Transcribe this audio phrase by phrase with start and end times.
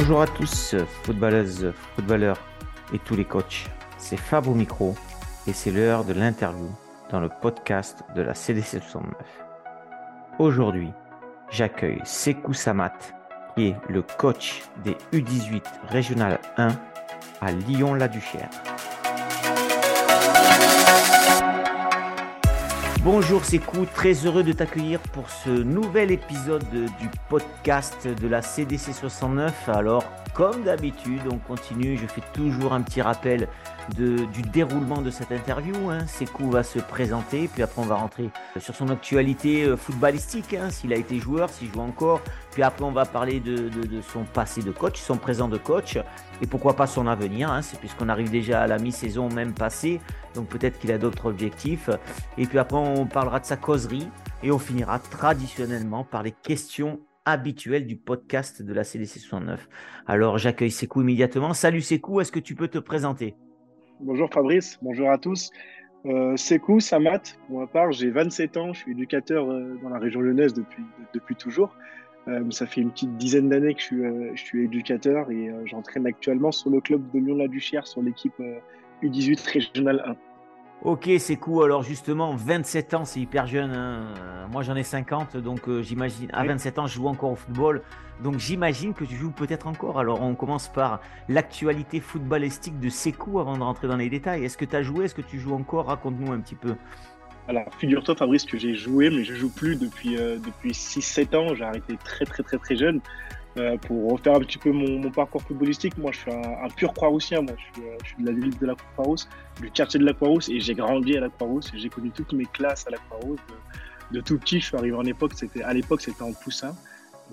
[0.00, 2.38] Bonjour à tous, footballeuses, footballeurs
[2.94, 3.66] et tous les coachs.
[3.98, 4.94] C'est Fab au micro
[5.48, 6.70] et c'est l'heure de l'interview
[7.10, 9.12] dans le podcast de la CDC 69.
[10.38, 10.92] Aujourd'hui,
[11.50, 12.96] j'accueille Sekou Samat,
[13.56, 16.68] qui est le coach des U18 Régional 1
[17.40, 18.50] à Lyon-la-Duchère.
[23.04, 28.92] Bonjour Sekou, très heureux de t'accueillir pour ce nouvel épisode du podcast de la CDC
[28.92, 29.68] 69.
[29.68, 33.48] Alors, comme d'habitude, on continue, je fais toujours un petit rappel
[33.94, 35.90] du déroulement de cette interview.
[35.90, 36.06] Hein.
[36.06, 40.70] Sekou va se présenter, puis après on va rentrer sur son actualité euh, footballistique, hein,
[40.70, 42.20] s'il a été joueur, s'il joue encore.
[42.52, 43.70] Puis après on va parler de,
[44.12, 45.98] son passé de coach, son présent de coach,
[46.42, 47.50] et pourquoi pas son avenir.
[47.50, 47.62] Hein.
[47.62, 50.00] C'est puisqu'on arrive déjà à la mi-saison même passée,
[50.34, 51.90] donc peut-être qu'il a d'autres objectifs.
[52.36, 54.08] Et puis après on parlera de sa causerie,
[54.42, 59.68] et on finira traditionnellement par les questions habituelles du podcast de la CDC 69.
[60.06, 61.52] Alors j'accueille Sekou immédiatement.
[61.54, 63.34] Salut Sekou, est-ce que tu peux te présenter?
[64.00, 65.50] Bonjour Fabrice, bonjour à tous.
[66.06, 70.20] Euh, Samat, pour ma part, j'ai 27 ans, je suis éducateur euh, dans la région
[70.20, 71.74] lyonnaise depuis, depuis toujours.
[72.28, 75.50] Euh, ça fait une petite dizaine d'années que je suis, euh, je suis éducateur et
[75.64, 78.40] j'entraîne actuellement sur le club de Lyon-la-Duchère, sur l'équipe
[79.02, 80.16] U18 Régional 1.
[80.82, 81.64] Ok, c'est cool.
[81.64, 83.72] Alors justement, 27 ans, c'est hyper jeune.
[83.72, 84.14] Hein.
[84.52, 86.28] Moi, j'en ai 50, donc euh, j'imagine.
[86.32, 87.82] À 27 ans, je joue encore au football.
[88.22, 89.98] Donc j'imagine que tu joues peut-être encore.
[89.98, 94.44] Alors on commence par l'actualité footballistique de Sekou avant de rentrer dans les détails.
[94.44, 95.04] Est-ce que tu as joué?
[95.04, 95.86] Est-ce que tu joues encore?
[95.86, 96.74] Raconte-nous un petit peu.
[97.48, 101.54] Alors figure-toi Fabrice que j'ai joué, mais je joue plus depuis, euh, depuis 6-7 ans.
[101.54, 103.00] J'ai arrêté très très très très jeune.
[103.58, 107.42] Euh, pour refaire un petit peu mon, parcours footballistique, moi je suis un, pur Croix-Roussien,
[107.42, 109.28] moi je suis, euh, je suis, de la ville de la Croix-Rousse,
[109.60, 112.44] du quartier de la Croix-Rousse et j'ai grandi à la Croix-Rousse j'ai connu toutes mes
[112.44, 113.40] classes à la Croix-Rousse.
[114.12, 116.74] De, tout petit, je suis arrivé en époque, c'était à l'époque c'était en poussin,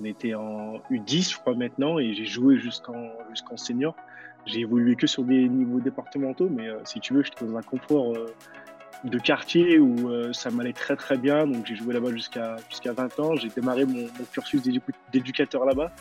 [0.02, 3.96] on était en U10 je crois maintenant et j'ai joué jusqu'en jusqu'en senior.
[4.48, 7.64] J'ai évolué que sur des niveaux départementaux, mais euh, si tu veux, j'étais dans un
[7.64, 8.14] confort
[9.04, 11.46] de quartier où ça m'allait très très bien.
[11.46, 13.36] Donc j'ai joué là-bas jusqu'à jusqu'à 20 ans.
[13.36, 14.62] J'ai démarré mon, cursus
[15.12, 15.92] d'éducateur là-bas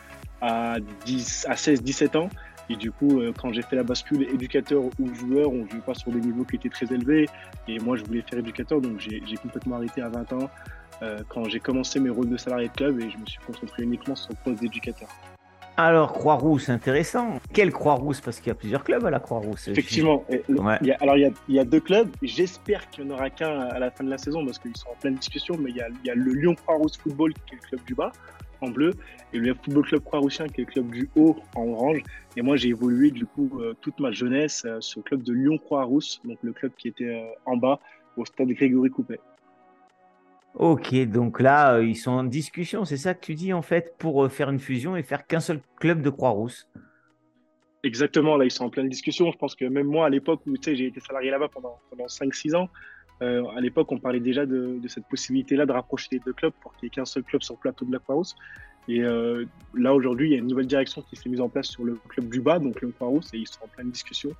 [0.41, 2.29] à, 10, à 16-17 ans.
[2.71, 5.81] Et du coup, euh, quand j'ai fait la bascule éducateur ou joueur, on ne jouait
[5.81, 7.29] pas sur des niveaux qui étaient très élevés.
[7.69, 10.51] Et moi, je voulais faire éducateur, donc j'ai complètement arrêté à 20 ans
[11.03, 13.83] euh, quand j'ai commencé mes rôles de salarié de club et je me suis concentré
[13.83, 15.09] uniquement sur le poste d'éducateur.
[15.77, 17.41] Alors, Croix-Rousse, intéressant.
[17.53, 18.21] Quelle Croix-Rousse?
[18.21, 19.69] Parce qu'il y a plusieurs clubs à la Croix-Rousse.
[19.69, 20.25] Effectivement.
[20.31, 22.09] Il y a, alors, il y, a, il y, a, deux clubs.
[22.23, 24.91] J'espère qu'il n'y en aura qu'un à la fin de la saison parce qu'ils sont
[24.91, 25.57] en pleine discussion.
[25.59, 27.85] Mais il y a, il y a le Lyon Croix-Rousse Football, qui est le club
[27.87, 28.13] du bas,
[28.61, 28.95] en bleu,
[29.33, 32.03] et le Football Club Croix-Roussien, qui est le club du haut, en orange.
[32.37, 35.33] Et moi, j'ai évolué, du coup, euh, toute ma jeunesse euh, sur le club de
[35.33, 37.81] Lyon Croix-Rousse, donc le club qui était euh, en bas,
[38.17, 39.19] au stade Grégory Coupet.
[40.55, 44.31] Ok, donc là, ils sont en discussion, c'est ça que tu dis en fait, pour
[44.31, 46.69] faire une fusion et faire qu'un seul club de Croix-Rousse
[47.83, 49.31] Exactement, là, ils sont en pleine discussion.
[49.31, 52.57] Je pense que même moi, à l'époque où j'ai été salarié là-bas pendant, pendant 5-6
[52.57, 52.71] ans,
[53.21, 56.75] euh, à l'époque, on parlait déjà de, cette possibilité-là de rapprocher les deux clubs pour
[56.77, 58.37] qu'il n'y ait qu'un seul club sur le plateau de la Croix-Rousse.
[58.89, 59.45] Et euh,
[59.75, 61.99] là, aujourd'hui, il y a une nouvelle direction qui s'est mise en place sur le
[62.09, 64.31] club du bas, donc le Croix-Rousse, et ils sont en pleine discussion.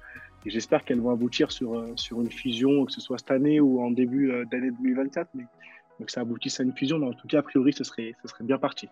[0.47, 3.81] Et j'espère qu'elles vont aboutir sur, euh, une fusion, que ce soit cette année ou
[3.83, 5.31] en début euh, d'année 2024.
[5.35, 5.45] Mais,
[6.01, 8.29] donc ça aboutisse à une fusion, mais en tout cas, a priori, ce serait, ce
[8.29, 8.89] serait bien parti.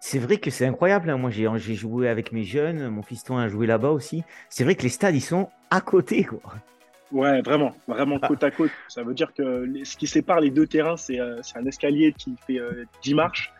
[0.00, 1.10] C'est vrai que c'est incroyable.
[1.10, 1.16] Hein.
[1.16, 4.22] Moi, j'ai joué avec mes jeunes, mon fiston a joué là-bas aussi.
[4.48, 6.24] C'est vrai que les stades, ils sont à côté.
[6.24, 6.40] Quoi.
[7.10, 8.28] Ouais, vraiment, vraiment ah.
[8.28, 8.70] côte à côte.
[8.88, 12.36] Ça veut dire que ce qui sépare les deux terrains, c'est euh, un escalier qui
[12.46, 12.60] fait
[13.02, 13.52] 10 euh, marches.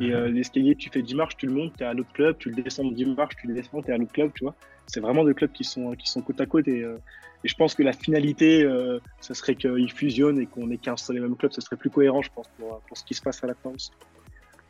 [0.00, 2.36] Et euh, l'escalier, tu fais 10 marches, tu le montes, tu es à l'autre club,
[2.38, 4.54] tu le descends 10 marches, tu le descends, tu es à l'autre club, tu vois.
[4.86, 5.94] C'est vraiment deux clubs qui sont,
[6.24, 6.68] côte à côte.
[6.68, 8.68] Et, et je pense que la finalité,
[9.20, 11.52] ce serait qu'ils fusionnent et qu'on ait qu'un seul et même club.
[11.52, 13.92] Ce serait plus cohérent, je pense, pour, pour ce qui se passe à la France.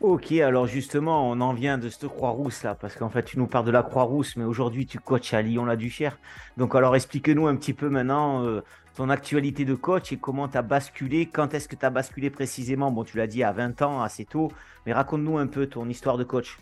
[0.03, 3.47] Ok, alors justement, on en vient de cette Croix-Rousse là, parce qu'en fait, tu nous
[3.47, 6.19] parles de la Croix-Rousse, mais aujourd'hui, tu coaches à Lyon-la-Duchère.
[6.57, 8.61] Donc, alors, explique-nous un petit peu maintenant euh,
[8.95, 12.29] ton actualité de coach et comment tu as basculé, quand est-ce que tu as basculé
[12.29, 12.91] précisément?
[12.91, 14.51] Bon, tu l'as dit à 20 ans, assez tôt,
[14.85, 16.57] mais raconte-nous un peu ton histoire de coach.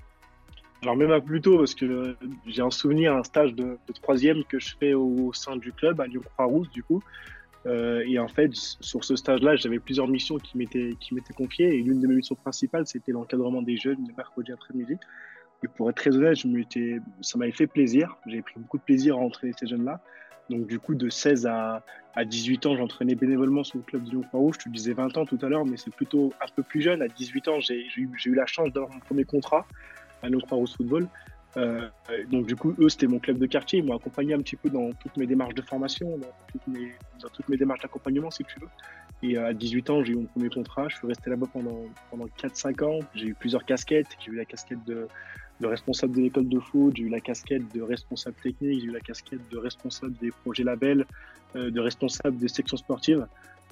[0.82, 2.16] Alors, même plus tôt, parce que
[2.48, 6.08] j'ai en souvenir un stage de, troisième que je fais au sein du club à
[6.08, 7.04] Lyon-Croix-Rousse, du coup.
[7.68, 11.76] Euh, et en fait, sur ce stage-là, j'avais plusieurs missions qui m'étaient qui m'étaient confiées.
[11.76, 14.98] Et l'une de mes missions principales, c'était l'encadrement des jeunes le mercredi après-midi.
[15.64, 18.18] Et pour être très honnête, je ça m'avait fait plaisir.
[18.26, 20.02] J'ai pris beaucoup de plaisir à entraîner ces jeunes-là.
[20.50, 21.84] Donc du coup, de 16 à,
[22.16, 24.56] à 18 ans, j'entraînais bénévolement sur le club de Lyon Croix-Rouge.
[24.60, 27.02] Je te disais 20 ans tout à l'heure, mais c'est plutôt un peu plus jeune.
[27.04, 29.68] À 18 ans, j'ai eu, la chance d'avoir mon premier contrat
[30.22, 31.08] à Lyon Croix-Rouge Football.
[32.30, 33.80] donc du coup, eux, c'était mon club de quartier.
[33.80, 36.94] Ils m'ont accompagné un petit peu dans toutes mes démarches de formation, dans toutes mes,
[37.22, 38.70] dans toutes mes démarches d'accompagnement, si tu veux.
[39.24, 40.88] Et à 18 ans, j'ai eu mon premier contrat.
[40.90, 43.00] Je suis resté là-bas pendant, pendant 4-5 ans.
[43.14, 44.08] J'ai eu plusieurs casquettes.
[44.20, 45.08] J'ai eu la casquette de,
[45.62, 48.92] de responsable de l'école de foot, j'ai eu la casquette de responsable technique, j'ai eu
[48.92, 51.06] la casquette de responsable des projets labels,
[51.56, 53.28] de responsable des sections sportives.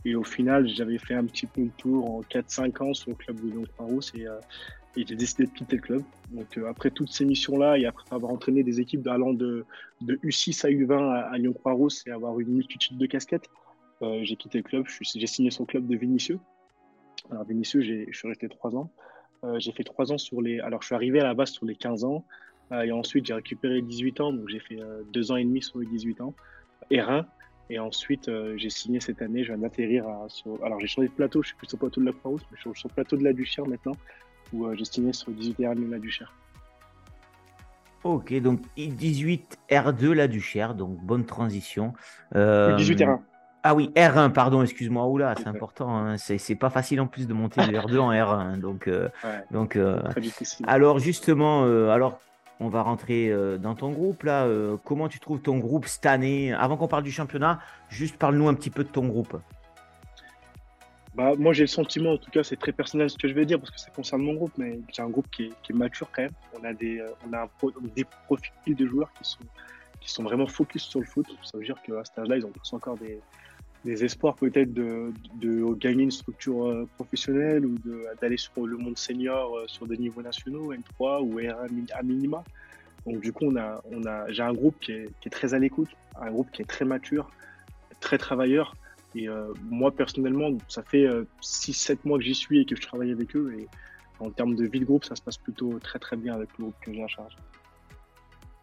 [0.06, 3.16] Et au final, j'avais fait un petit peu le tour en 4-5 ans sur le
[3.16, 4.40] club de Lyon Paros et, euh,
[4.96, 6.04] et j'ai décidé de quitter le club.
[6.32, 9.66] Donc euh, après toutes ces missions-là et après avoir entraîné des équipes allant de,
[10.02, 13.50] de U6 à U20 à, Lyon Paros et avoir une multitude de casquettes,
[14.02, 14.86] euh, j'ai quitté le club.
[14.88, 16.40] J'ai signé son club de Vinicieux.
[17.32, 18.92] Alors Vinicieux, je suis resté 3 ans.
[19.58, 20.60] j'ai fait 3 ans sur les.
[20.60, 22.26] Alors je suis arrivé à la base sur les 15 ans
[22.72, 24.78] et ensuite j'ai récupéré 18 ans, donc j'ai fait
[25.12, 26.34] 2 ans et demi sur les 18 ans.
[26.92, 27.26] R1,
[27.70, 30.64] et ensuite, euh, j'ai signé cette année, je viens d'atterrir sur...
[30.64, 32.70] Alors, j'ai changé de plateau, je suis plus le plateau de la Croix-Rousse, mais je
[32.70, 33.96] suis sur le plateau de la Duchère maintenant,
[34.54, 36.34] où euh, j'ai signé sur 18 R1 la Duchère.
[38.04, 41.94] Ok, donc 18 R2 la Duchère, donc bonne transition.
[42.34, 43.20] 18 euh, R1.
[43.62, 45.06] Ah oui, R1, pardon, excuse-moi.
[45.08, 45.98] Oula, c'est important.
[45.98, 46.18] Hein.
[46.18, 48.60] C'est pas facile en plus de monter de R2 en R1.
[48.60, 48.90] Donc,
[49.52, 49.78] donc
[50.12, 50.66] Très difficile.
[50.70, 52.22] alors justement, alors
[52.60, 54.46] on va rentrer euh, dans ton groupe là.
[54.46, 56.54] Euh, comment tu trouves ton groupe cette année?
[56.54, 59.40] Avant qu'on parle du championnat, juste parle-nous un petit peu de ton groupe.
[61.20, 63.46] Bah, moi j'ai le sentiment, en tout cas c'est très personnel ce que je vais
[63.46, 66.22] dire parce que ça concerne mon groupe, mais j'ai un groupe qui est, mature quand
[66.22, 66.32] même.
[66.58, 67.50] On a des, euh, on a
[67.94, 69.44] des profils de joueurs qui sont,
[70.00, 71.28] qui sont vraiment focus sur le foot.
[71.44, 73.20] Ça veut dire qu'à cet âge-là, ils ont tous encore des,
[73.84, 75.12] des espoirs peut-être de,
[75.42, 77.76] de, gagner une structure professionnelle ou
[78.22, 82.46] d'aller sur le monde senior sur des niveaux nationaux, N3 ou R1 à minima.
[83.06, 85.54] Donc du coup, on a, on a, j'ai un groupe qui est, qui est très
[85.54, 87.30] à l'écoute, un groupe qui est très mature,
[88.00, 88.74] très travailleur.
[89.16, 89.28] Et
[89.70, 91.08] moi, personnellement, ça fait
[91.42, 93.56] 6-7 mois que j'y suis et que je travaille avec eux.
[93.58, 93.68] Et
[94.20, 96.66] en termes de vie de groupe, ça se passe plutôt très très bien avec le
[96.66, 97.36] groupe que j'ai à charge.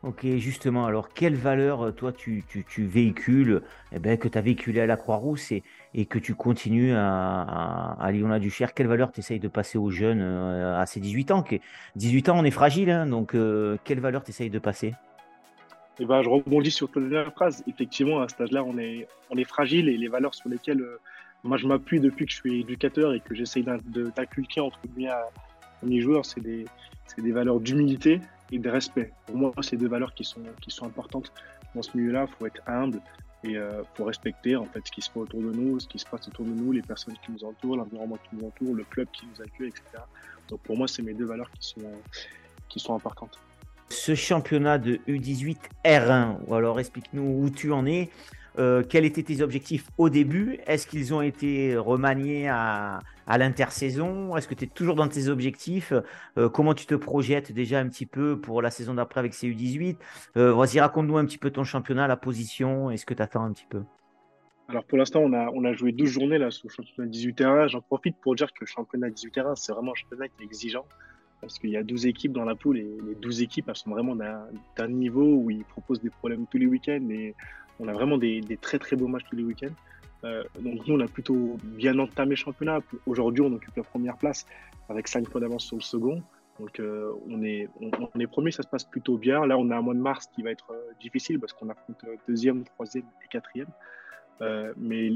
[0.03, 2.45] Ok, justement, alors quelle valeur euh, toi tu,
[2.79, 3.63] véhicules,
[3.93, 8.13] eh ben, que tu as véhiculé à la Croix-Rousse et, que tu continues à, à,
[8.13, 11.33] Lyon du Cher Quelle valeur tu essayes de passer aux jeunes euh, à ces 18
[11.33, 11.45] ans
[11.97, 14.95] 18 ans, on est fragile, hein, donc euh, quelle valeur tu essayes de passer?
[15.99, 17.63] Eh ben, Je rebondis sur ta dernière phrase.
[17.67, 20.85] Effectivement, à cet âge-là, on est, on est fragile et les valeurs sur lesquelles
[21.45, 25.29] moi je m'appuie depuis que je suis éducateur et que j'essaye d'inculquer entre guillemets à,
[25.83, 26.65] mes joueurs, c'est des,
[27.19, 28.21] des valeurs d'humilité,
[28.53, 29.13] et de respect.
[29.27, 31.33] Pour moi, c'est deux valeurs qui sont, qui sont importantes
[31.75, 32.27] dans ce milieu-là.
[32.29, 33.01] Il faut être humble
[33.45, 35.89] et il euh, faut respecter en fait ce qui se passe autour de nous, ce
[35.89, 38.75] qui se passe autour de nous, les personnes qui nous entourent, l'environnement qui nous entoure,
[38.75, 40.03] le club qui nous accueille, etc.
[40.49, 41.93] Donc pour moi, c'est mes deux valeurs qui sont,
[42.69, 43.39] qui sont importantes.
[43.88, 48.11] Ce championnat de U18 R1, ou alors explique-nous où tu en es.
[48.59, 50.59] Euh, quels étaient tes objectifs au début?
[50.67, 54.37] Est-ce qu'ils ont été remaniés à, l'intersaison?
[54.37, 55.93] Est-ce que tu es toujours dans tes objectifs?
[56.38, 59.49] Euh, Comment tu te projettes déjà un petit peu pour la saison d'après avec ces
[59.49, 59.97] U18
[60.37, 63.53] euh, Vas-y, raconte-nous un petit peu ton championnat, la position, est-ce que tu attends un
[63.53, 63.83] petit peu.
[64.69, 67.41] Alors pour l'instant, on a, on a joué 12 journées là sur le championnat 18
[67.43, 70.43] r J'en profite pour dire que le championnat 18 r c'est vraiment un championnat qui
[70.43, 70.87] est exigeant
[71.47, 74.17] parce qu'il y a 12 équipes dans la poule et les 12 équipes sont vraiment
[74.17, 77.37] d'un niveau où ils proposent des problèmes tous les week-ends et
[77.79, 79.75] on a vraiment des, très très beaux matchs tous les week-ends.
[80.25, 82.81] Euh, donc nous, on a plutôt bien entamé le championnat.
[83.07, 84.45] Aujourd'hui, on occupe la première place
[84.89, 86.21] avec 5 points d'avance sur le second.
[86.59, 89.47] Donc euh, on, est, on, est premier, ça se passe plutôt bien.
[89.47, 92.05] Là, on a un mois de mars qui va être euh, difficile parce qu'on affronte
[92.27, 93.69] deuxième, troisième et quatrième.
[94.77, 95.13] mais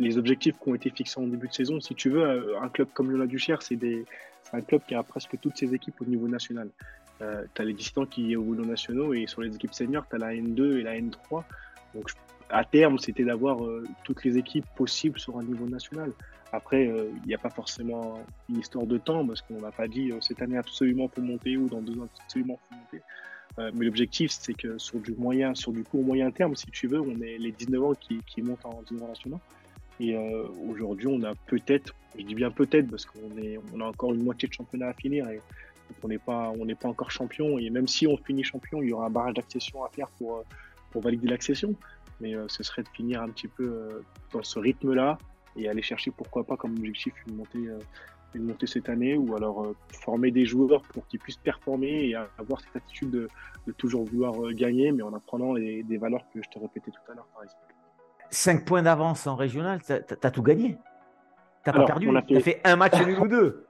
[0.00, 2.88] les objectifs qui ont été fixés en début de saison, si tu veux, un club
[2.92, 3.78] comme Lyon Duchère, c'est
[4.52, 6.70] un club qui a presque toutes ses équipes au niveau national.
[7.18, 10.32] tu as les distants qui évoluent nationaux et sur les équipes seniors, tu as la
[10.32, 11.44] N2 et la N3.
[11.94, 12.10] Donc,
[12.50, 16.12] à terme, c'était d'avoir euh, toutes les équipes possibles sur un niveau national.
[16.52, 19.86] Après, il euh, n'y a pas forcément une histoire de temps, parce qu'on n'a pas
[19.86, 23.02] dit euh, cette année absolument pour monter ou dans deux ans absolument pour monter.
[23.74, 27.00] mais l'objectif, c'est que sur du moyen, sur du court moyen terme, si tu veux,
[27.00, 29.38] on est les 19 ans qui, qui montent en niveau national.
[30.00, 30.16] Et
[30.66, 34.24] aujourd'hui, on a peut-être, je dis bien peut-être, parce qu'on est, on a encore une
[34.24, 35.28] moitié de championnat à finir.
[35.28, 35.40] Et,
[36.02, 37.58] on n'est pas, on n'est pas encore champion.
[37.58, 40.44] Et même si on finit champion, il y aura un barrage d'accession à faire pour
[40.90, 41.74] pour valider l'accession.
[42.20, 45.18] Mais euh, ce serait de finir un petit peu euh, dans ce rythme-là
[45.56, 47.78] et aller chercher pourquoi pas comme objectif une montée, euh,
[48.34, 52.60] une montée cette année ou alors former des joueurs pour qu'ils puissent performer et avoir
[52.60, 53.28] cette attitude de,
[53.78, 57.28] toujours vouloir gagner, mais en apprenant des valeurs que je te répétais tout à l'heure,
[57.32, 57.69] par exemple.
[58.30, 60.78] 5 points d'avance en régional, tu as, tout gagné.
[61.64, 63.66] T'as pas perdu, tu as fait un match nul ou deux.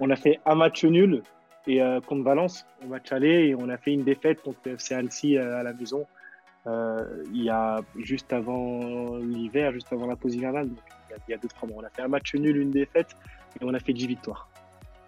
[0.00, 1.22] on a fait un match nul
[1.66, 5.38] et contre Valence, on match aller et on a fait une défaite contre FC Annecy
[5.38, 6.06] à la maison.
[6.66, 10.68] Euh, il y a juste avant l'hiver, juste avant la pause hivernale,
[11.28, 11.82] il y a, deux trois mois.
[11.82, 13.16] On a fait un match nul, une défaite,
[13.60, 14.48] et on a fait 10 victoires.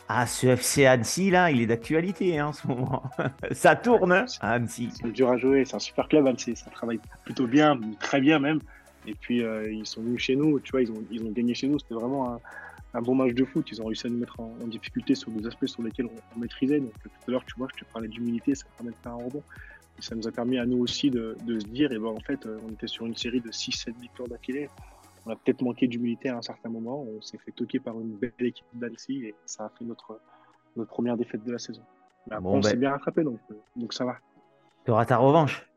[0.08, 3.02] Ah, ce FC Annecy, là, il est d'actualité hein, en ce moment.
[3.50, 4.90] ça tourne hein, à Annecy.
[4.92, 6.56] C'est dur à jouer, c'est un super club Annecy.
[6.56, 8.60] Ça travaille plutôt bien, très bien même.
[9.06, 11.54] Et puis, euh, ils sont venus chez nous, tu vois, ils ont, ils ont gagné
[11.54, 11.78] chez nous.
[11.78, 12.38] C'était vraiment
[12.94, 13.66] un, bon match de foot.
[13.70, 16.80] Ils ont réussi à nous mettre en, difficulté sur des aspects sur lesquels on, maîtrisait.
[16.80, 19.24] Donc, tout à l'heure, tu vois, je te parlais d'humilité, ça permet de faire un
[19.24, 19.42] rebond.
[19.98, 22.20] Et ça nous a permis à nous aussi de, de se dire, et ben, en
[22.20, 24.68] fait, euh, on était sur une série de 6-7 victoires d'affilée
[25.26, 27.02] on a peut-être manqué d'humilité à un certain moment.
[27.02, 30.20] On s'est fait toquer par une belle équipe d'Annecy et ça a fait notre,
[30.76, 31.82] notre première défaite de la saison.
[32.26, 32.80] Mais après, on s'est ben.
[32.80, 33.38] bien rattrapé, donc,
[33.76, 34.16] donc ça va.
[34.84, 35.68] Tu auras ta revanche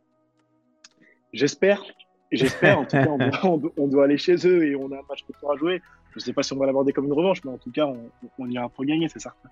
[1.34, 1.84] J'espère.
[2.32, 2.80] J'espère.
[2.80, 3.08] en tout cas,
[3.78, 5.82] on doit, aller chez eux et on a un match pour à jouer.
[6.12, 7.86] Je ne sais pas si on va l'aborder comme une revanche, mais en tout cas,
[7.86, 9.50] on, on ira pour gagner, c'est certain.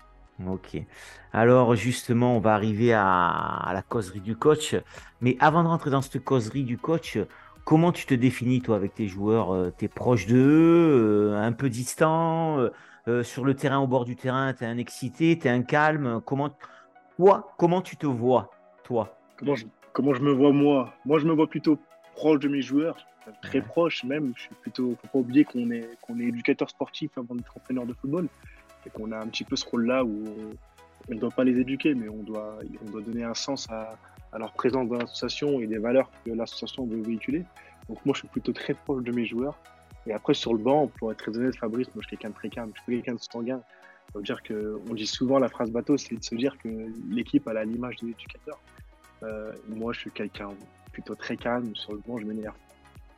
[0.48, 0.76] Ok.
[1.32, 4.74] Alors justement, on va arriver à, à, la causerie du coach.
[5.20, 7.18] Mais avant de rentrer dans cette causerie du coach,
[7.64, 11.52] Comment tu te définis, toi, avec tes joueurs euh, Tu es proche d'eux, euh, un
[11.52, 12.58] peu distant
[13.08, 15.62] euh, Sur le terrain, au bord du terrain, tu es un excité, tu es un
[15.62, 16.50] calme comment,
[17.16, 18.50] Toi, comment tu te vois,
[18.82, 19.16] toi?
[19.38, 19.64] Comment je,
[19.94, 20.92] comment je me vois, moi?
[21.06, 21.78] Moi, je me vois plutôt
[22.14, 22.96] proche de mes joueurs,
[23.42, 24.32] très proche même.
[24.36, 27.86] Je suis plutôt, faut pas oublier qu'on est, qu'on est éducateur sportif avant d'être entraîneur
[27.86, 28.28] de football
[28.86, 30.24] et qu'on a un petit peu ce rôle-là où
[31.08, 33.96] on ne doit pas les éduquer, mais on doit, on doit donner un sens à,
[34.32, 37.44] à leur présence dans l'association et des valeurs que l'association veut véhiculer.
[37.88, 39.58] Donc moi, je suis plutôt très proche de mes joueurs.
[40.06, 42.34] Et après, sur le banc, pour être très honnête, Fabrice, moi, je suis quelqu'un de
[42.34, 42.70] très calme.
[42.74, 43.60] Je suis quelqu'un de sanguin.
[44.12, 46.68] Ça veut dire que, on dit souvent la phrase bateau, c'est de se dire que
[47.08, 48.60] l'équipe a l'image de l'éducateur.
[49.22, 50.50] Euh, moi, je suis quelqu'un
[50.94, 51.74] plutôt très calme.
[51.76, 52.56] Sur le banc, je m'énerve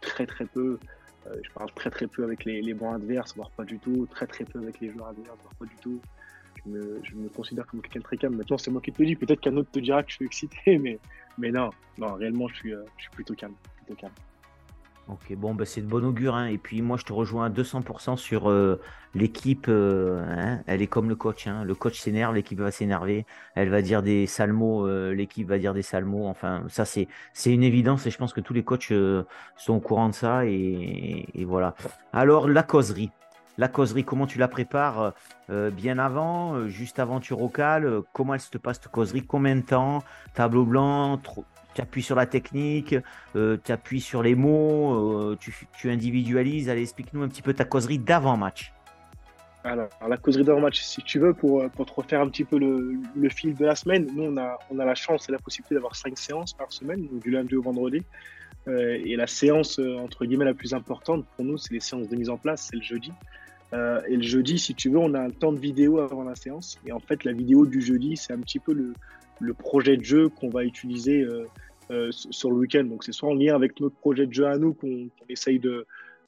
[0.01, 0.79] très très peu.
[1.27, 4.07] Euh, je parle très très peu avec les, les bancs adverses, voire pas du tout.
[4.11, 6.01] Très très peu avec les joueurs adverses, voire pas du tout
[7.03, 8.37] je me considère comme quelqu'un de très calme.
[8.37, 9.17] Maintenant, c'est moi qui te le dis.
[9.17, 10.99] Peut-être qu'un autre te dira que je suis excité, mais,
[11.39, 13.55] mais non, non, réellement, je suis, euh, je suis plutôt calme.
[13.77, 14.15] Plutôt calme.
[15.09, 16.35] Ok, bon, bah, c'est de bon augure.
[16.35, 16.47] Hein.
[16.47, 18.81] Et puis moi, je te rejoins à 200% sur euh,
[19.15, 19.67] l'équipe.
[19.69, 20.63] Euh, hein.
[20.67, 21.47] Elle est comme le coach.
[21.47, 21.63] Hein.
[21.65, 23.25] Le coach s'énerve, l'équipe va s'énerver.
[23.55, 26.27] Elle va dire des sales mots, l'équipe va dire des sales mots.
[26.27, 27.09] Enfin, ça, c'est,
[27.47, 28.93] une évidence et je pense que tous les coachs
[29.57, 30.45] sont au courant de ça.
[30.45, 31.75] Et, voilà.
[32.13, 33.11] Alors, la causerie
[33.59, 35.15] la causerie, comment tu la prépares
[35.51, 39.25] euh, bien avant, euh, juste avant tu rocales euh, Comment elle se passe cette causerie?
[39.25, 40.03] Combien de temps?
[40.35, 41.19] Tableau blanc
[41.77, 42.97] Tu appuies sur la technique
[43.35, 48.73] Tu appuies sur les mots tu, individualises Allez, explique-nous un petit peu ta causerie d'avant-match.
[49.63, 53.29] Alors, la causerie d'avant-match, si tu veux, pour, pour te refaire un petit peu le,
[53.29, 55.95] fil de la semaine, nous, on a, on a la chance et la possibilité d'avoir
[55.97, 58.03] cinq séances par semaine, du lundi au vendredi.
[58.69, 62.31] et la séance, entre guillemets, la plus importante pour nous, c'est les séances de mise
[62.31, 63.13] en place, c'est le jeudi.
[63.73, 66.37] Euh, et le jeudi, si tu veux, on a un temps de vidéo avant la
[66.37, 66.79] séance.
[66.87, 68.93] Et en fait, la vidéo du jeudi, c'est un petit peu le,
[69.41, 71.47] le, projet de jeu qu'on va utiliser euh,
[71.91, 72.85] euh, sur le week-end.
[72.85, 75.61] Donc, c'est soit en lien avec notre projet de jeu à nous qu'on essaye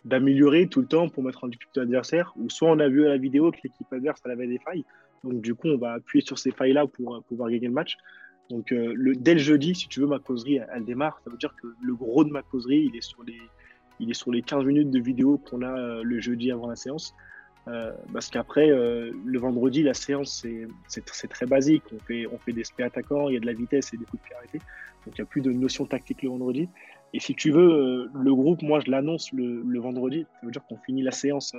[0.04, 3.10] d'améliorer tout le temps pour mettre en difficulté l'adversaire, ou soit on a vu à
[3.10, 4.84] la vidéo que l'équipe adverse elle avait des failles.
[5.24, 7.96] Donc, du coup, on va appuyer sur ces failles-là pour pouvoir gagner le match.
[8.50, 11.20] Donc, le, dès le jeudi, si tu veux, ma causerie, elle, démarre.
[11.24, 13.40] Ça veut dire que le gros de ma causerie, il est sur les,
[14.00, 17.14] il est sur les 15 minutes de vidéo qu'on a le jeudi avant la séance.
[17.68, 20.46] Euh, parce qu'après, euh, le vendredi, la séance,
[20.86, 21.82] c'est très basique.
[22.32, 24.26] On fait, des spé attaquants, il y a de la vitesse et des coups de
[24.26, 24.58] pied arrêtés.
[25.04, 26.68] Donc, il n'y a plus de notion tactique le vendredi.
[27.14, 30.26] Et si tu veux, euh, le groupe, moi, je l'annonce le, le, vendredi.
[30.40, 31.54] Ça veut dire qu'on finit la séance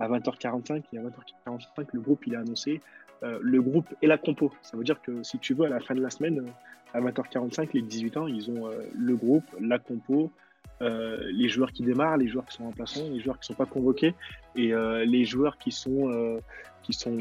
[0.00, 0.82] à 20h45.
[0.92, 2.80] Et à 20h45, le groupe, il est annoncé.
[3.22, 4.52] le groupe et la compo.
[4.62, 6.44] Ça veut dire que si tu veux, à la fin de la semaine,
[6.92, 10.32] à 20h45, les 18 ans, ils ont le groupe, la compo,
[10.82, 13.64] euh, les joueurs qui démarrent, les joueurs qui sont remplaçants, les joueurs qui ne sont
[13.64, 14.14] pas convoqués
[14.54, 16.38] et euh, les joueurs qui sont euh,
[16.82, 17.16] qui sont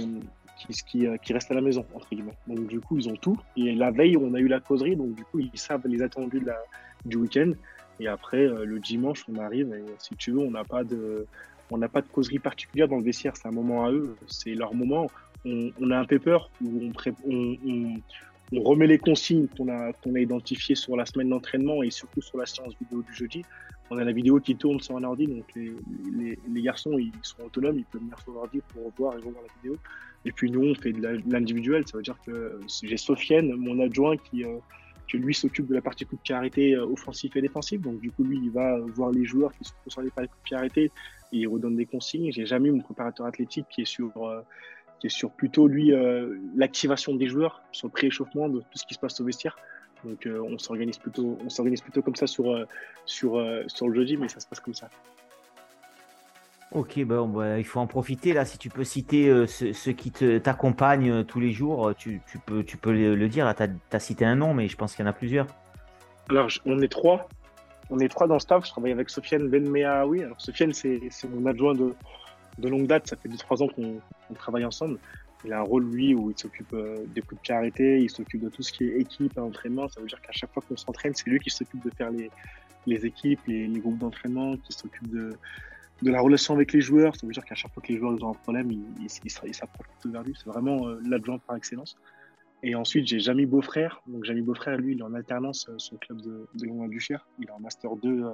[0.87, 2.37] qui, restent à la maison entre guillemets.
[2.47, 5.15] Donc du coup ils ont tout et la veille on a eu la causerie donc
[5.15, 6.41] du coup ils savent les attendus
[7.05, 7.51] du week-end
[7.99, 11.27] et après le dimanche on arrive et si tu veux on n'a pas de
[11.71, 14.53] on n'a pas de causerie particulière dans le vestiaire, c'est un moment à eux, c'est
[14.53, 15.09] leur moment.
[15.45, 16.91] On, a un paper où on,
[17.27, 17.95] on, on
[18.53, 22.37] remet les consignes qu'on a, qu'on a identifiées sur la semaine d'entraînement et surtout sur
[22.37, 23.43] la séance vidéo du jeudi.
[23.89, 27.77] On a la vidéo qui tourne sur un ordi, donc les, garçons ils sont autonomes,
[27.77, 29.77] ils peuvent venir sur l'ordi pour voir et revoir la vidéo.
[30.25, 34.17] Et puis nous, on fait de l'individuel, ça veut dire que j'ai Sofiane, mon adjoint,
[34.17, 34.57] qui, euh,
[35.13, 37.79] lui s'occupe de la partie coup de pied arrêté euh, offensif et défensif.
[37.79, 40.39] Donc du coup, lui, il va voir les joueurs qui sont concernés par les coups
[40.39, 40.91] de pied arrêtés
[41.31, 42.31] et il redonne des consignes.
[42.31, 44.41] J'ai jamais eu mon préparateur athlétique qui est sur euh,
[45.05, 48.85] qui est sur plutôt lui euh, l'activation des joueurs, sur le pré-échauffement de tout ce
[48.85, 49.55] qui se passe au vestiaire.
[50.03, 52.65] Donc euh, on s'organise plutôt, on s'organise plutôt comme ça sur, euh,
[53.05, 54.89] sur, sur le jeudi, mais ça se passe comme ça.
[56.71, 58.43] Ok, bon, bah, il faut en profiter là.
[58.43, 62.91] Si tu peux citer ceux, qui t'accompagnent tous les jours, tu, tu, peux, tu peux
[62.91, 63.53] le, dire.
[63.55, 65.47] Tu as, cité un nom, mais je pense qu'il y en a plusieurs.
[66.29, 67.29] Alors, on est trois.
[67.89, 68.65] On est trois dans le staff.
[68.65, 70.05] Je travaille avec Sofiane Benmea.
[70.05, 71.93] Oui, alors Sofiane, c'est mon adjoint de,
[72.57, 73.07] de longue date.
[73.07, 74.99] Ça fait 2-3 ans qu'on travaille ensemble.
[75.43, 76.75] il a un rôle, lui, où il s'occupe
[77.13, 79.87] des coups de pied il s'occupe de tout ce qui est équipe, entraînement.
[79.89, 83.05] Ça veut dire qu'à chaque fois qu'on s'entraîne, c'est lui qui s'occupe de faire les,
[83.05, 85.35] équipes, les, groupes d'entraînement, qui s'occupe de,
[86.01, 87.15] la relation avec les joueurs.
[87.15, 89.87] Ça veut dire qu'à chaque fois que les joueurs ont un problème, ils il, s'approchent
[89.87, 90.33] plutôt vers lui.
[90.35, 91.97] C'est vraiment euh, l'adjoint par excellence.
[92.63, 94.01] Et ensuite, j'ai Jamy Beaufrère.
[94.07, 96.99] Donc, Jamy Beaufrère, lui, il est en alternance euh, sur le club de, de du
[96.99, 97.27] Cher.
[97.37, 98.31] Il est en Master 2 euh,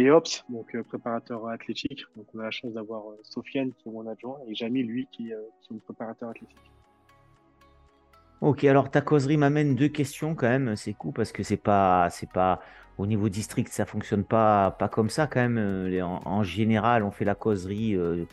[0.00, 2.04] et OPS, donc préparateur athlétique.
[2.16, 5.24] Donc, on a la chance d'avoir Sofiane, qui est mon adjoint, et Jamy, lui, qui,
[5.24, 6.58] qui est mon préparateur athlétique.
[8.40, 10.74] Ok, alors ta causerie m'amène deux questions quand même.
[10.74, 12.60] C'est cool parce que c'est pas, c'est pas
[12.96, 15.58] au niveau district, ça fonctionne pas, pas comme ça quand même.
[15.58, 17.94] Euh, en, général, on fait la causerie.
[17.96, 18.24] Euh,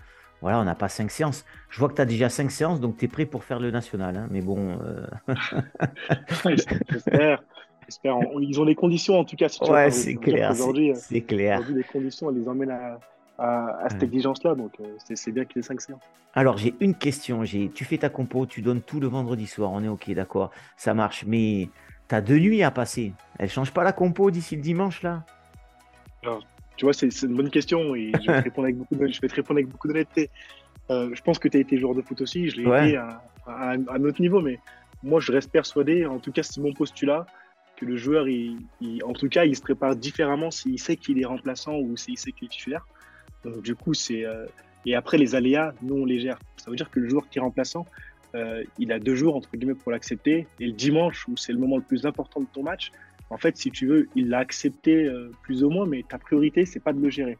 [0.41, 1.45] voilà, on n'a pas cinq séances.
[1.69, 3.71] Je vois que tu as déjà cinq séances, donc tu es prêt pour faire le
[3.71, 4.15] national.
[4.15, 4.77] Hein, mais bon.
[4.81, 5.07] Euh,
[6.89, 7.43] j'espère.
[7.87, 8.17] J'espère.
[8.39, 9.47] Ils ont les conditions en tout cas.
[9.69, 10.53] ouais, c'est clair.
[10.95, 11.61] C'est clair.
[11.69, 12.99] les conditions, elles les emmènent à,
[13.37, 14.55] à, cette exigence-là.
[14.55, 14.73] Donc,
[15.13, 16.01] c'est bien qu'il y ait cinq séances.
[16.33, 17.43] Alors, j'ai une question.
[17.43, 19.71] Tu fais ta compo, tu donnes tout le vendredi soir.
[19.71, 20.51] On est OK, d'accord.
[20.75, 21.23] Ça marche.
[21.25, 21.69] Mais
[22.07, 23.13] T'as deux nuits à passer.
[23.37, 25.23] Elle change pas la compo d'ici le dimanche là?
[26.77, 29.21] Tu vois, c'est une bonne question et je vais te répondre avec beaucoup de, je
[29.21, 30.29] vais te répondre avec beaucoup d'honnêteté.
[30.89, 33.21] Euh, je pense que tu as été joueur de foot aussi, je l'ai été à,
[33.47, 34.59] un autre niveau, mais
[35.03, 37.25] moi je reste persuadé, en tout cas c'est mon postulat,
[37.77, 38.57] que le joueur, il,
[39.05, 42.31] en tout cas, il se prépare différemment s'il sait qu'il est remplaçant ou s'il sait
[42.31, 42.85] qu'il est titulaire.
[43.45, 44.25] Donc du coup, c'est...
[44.25, 44.45] Euh,
[44.85, 46.39] et après, les aléas, nous, on les gère.
[46.57, 47.85] Ça veut dire que le joueur qui est remplaçant,
[48.35, 50.47] euh, il a deux jours entre guillemets pour l'accepter.
[50.59, 52.91] Et le dimanche, où c'est le moment le plus important de ton match,
[53.29, 56.65] en fait, si tu veux, il l'a accepté euh, plus ou moins, mais ta priorité,
[56.65, 57.37] c'est pas de le gérer.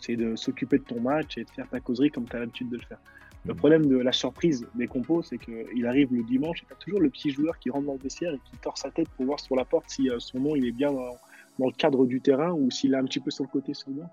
[0.00, 2.70] C'est de s'occuper de ton match et de faire ta causerie comme tu as l'habitude
[2.70, 2.98] de le faire.
[3.46, 6.76] Le problème de la surprise des compos, c'est qu'il arrive le dimanche et tu as
[6.76, 9.26] toujours le petit joueur qui rentre dans le vestiaire et qui tord sa tête pour
[9.26, 11.16] voir sur la porte si euh, son nom il est bien dans,
[11.58, 14.08] le cadre du terrain ou s'il est un petit peu sur le côté son nom.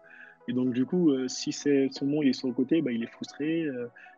[0.48, 3.02] Et donc, du coup, si c'est son nom il est sur le côté, bah, il
[3.02, 3.66] est frustré,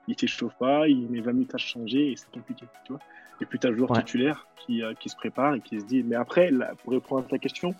[0.07, 3.01] il s'échauffe pas, il met 20 minutes à changer et c'est compliqué, tu vois.
[3.41, 5.85] Et puis tu as le joueur titulaire qui, euh, qui, se prépare et qui se
[5.85, 6.03] dit.
[6.03, 6.51] Mais après,
[6.83, 7.75] pour répondre à ta question,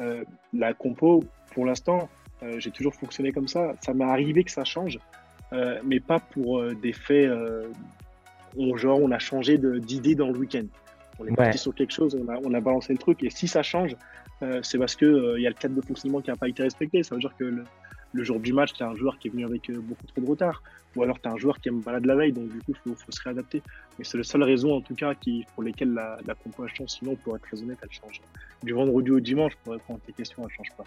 [0.00, 2.08] euh, la compo, pour l'instant,
[2.42, 3.72] euh, j'ai toujours fonctionné comme ça.
[3.80, 4.98] Ça m'est arrivé que ça change,
[5.52, 7.30] mais pas pour des faits.
[8.56, 10.64] On, genre, on a changé d'idée dans le week-end.
[11.18, 13.46] On est parti sur quelque chose, on a, on a, balancé le truc, et si
[13.46, 13.96] ça change,
[14.62, 17.02] c'est parce qu'il il y a le cadre de fonctionnement qui n'a pas été respecté.
[17.02, 17.64] Ça veut dire que le,
[18.14, 20.20] le jour du match, tu as un joueur qui est venu avec euh, beaucoup trop
[20.20, 20.62] de retard.
[20.96, 22.94] Ou alors tu as un joueur qui est malade la veille, donc du coup, il
[22.94, 23.60] faut, se réadapter.
[23.98, 26.90] Mais c'est la seule raison, en tout cas, qui, pour lesquelles la, la compo change.
[26.90, 28.20] Sinon, pour être très honnête, elle change.
[28.62, 30.84] Du vendredi au dimanche, pour répondre à tes questions, elle change pas.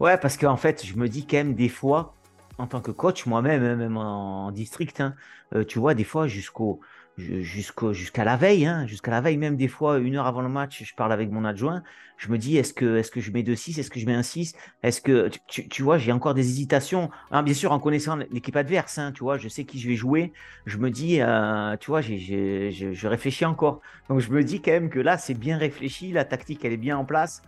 [0.00, 2.14] Ouais, parce qu'en fait, je me dis quand même des fois,
[2.58, 5.14] en tant que coach, moi-même, hein, même en, district, hein,
[5.54, 6.80] euh, tu vois, des fois, jusqu'au
[7.18, 10.82] jusqu'à la veille, hein, jusqu'à la veille, même des fois, une heure avant le match,
[10.84, 11.82] je parle avec mon adjoint.
[12.18, 14.22] Je me dis, est-ce que, est-ce que je mets 2-6 Est-ce que je mets un
[14.22, 17.10] 6 Est-ce que, tu, vois, j'ai encore des hésitations.
[17.30, 20.32] Bien sûr, en connaissant l'équipe adverse, tu vois, je sais qui je vais jouer.
[20.66, 23.80] Je me dis, euh, tu vois, je réfléchis encore.
[24.10, 26.12] Donc, je me dis quand même que là, c'est bien réfléchi.
[26.12, 27.42] La tactique, elle est bien en place.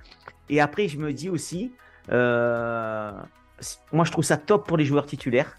[0.49, 1.73] Et après, je me dis aussi,
[2.11, 3.13] euh,
[3.93, 5.57] moi, je trouve ça top pour les joueurs titulaires.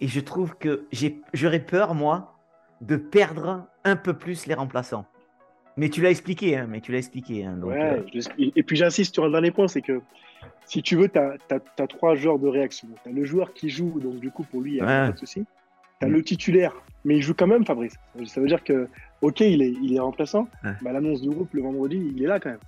[0.00, 0.86] Et je trouve que
[1.32, 2.34] j'aurais peur, moi,
[2.80, 5.06] de perdre un peu plus les remplaçants.
[5.76, 7.44] Mais tu l'as expliqué, hein, mais tu l'as expliqué.
[7.44, 8.50] Hein, ouais, euh.
[8.56, 10.02] Et puis j'insiste sur un dernier point, c'est que
[10.66, 12.88] si tu veux, tu as, trois genres de réaction.
[13.02, 15.12] Tu as le joueur qui joue, donc du coup pour lui, il n'y a pas
[15.12, 15.44] de souci.
[16.00, 17.94] Tu as le titulaire, mais il joue quand même, Fabrice.
[18.26, 18.88] Ça veut dire que,
[19.22, 22.38] ok, il est, il est remplaçant, bah, l'annonce du groupe le vendredi, il est là
[22.40, 22.58] quand même.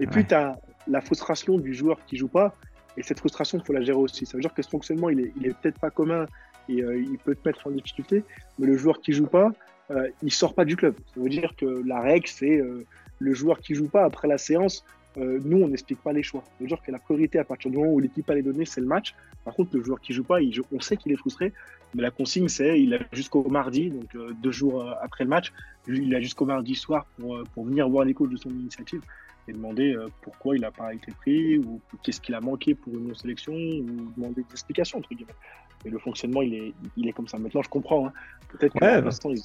[0.00, 2.54] Et puis tu as la frustration du joueur qui joue pas,
[2.96, 4.26] et cette frustration, il faut la gérer aussi.
[4.26, 6.26] Ça veut dire que ce fonctionnement, il est, il est peut-être pas commun
[6.68, 8.24] et euh, il peut te mettre en difficulté.
[8.58, 9.50] Mais le joueur qui joue pas,
[9.90, 10.94] euh, il sort pas du club.
[11.14, 12.84] Ça veut dire que la règle, c'est euh,
[13.18, 14.84] le joueur qui joue pas après la séance.
[15.16, 16.42] nous, on n'explique pas les choix.
[16.46, 18.64] Ça veut dire que la priorité à partir du moment où l'équipe a les données,
[18.64, 19.14] c'est le match.
[19.44, 20.38] Par contre, le joueur qui joue pas,
[20.72, 21.52] on sait qu'il est frustré,
[21.94, 25.52] mais la consigne, c'est il a jusqu'au mardi, donc deux jours après le match,
[25.88, 29.02] il a jusqu'au mardi soir pour, pour venir voir les coachs de son initiative
[29.48, 33.14] et demander pourquoi il n'a pas été pris ou qu'est-ce qu'il a manqué pour une
[33.14, 35.32] sélection ou demander des explications entre guillemets.
[35.84, 37.38] Mais le fonctionnement, il est, il est comme ça.
[37.38, 38.06] Maintenant, je comprends.
[38.06, 38.12] Hein.
[38.48, 39.40] Peut-être que ouais, l'instant, je,